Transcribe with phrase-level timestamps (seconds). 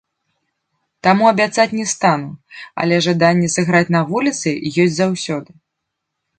[1.07, 2.31] Таму абяцаць не стану,
[2.85, 5.51] але жаданне сыграць на вуліцы ёсць заўсёды.